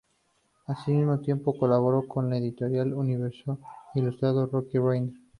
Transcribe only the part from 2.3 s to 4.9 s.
editorial Universo, ilustrando "Rocky